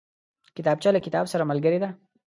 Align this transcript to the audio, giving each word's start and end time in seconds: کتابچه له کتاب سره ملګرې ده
کتابچه 0.55 0.89
له 0.93 0.99
کتاب 1.05 1.25
سره 1.33 1.43
ملګرې 1.51 1.79
ده 1.83 1.89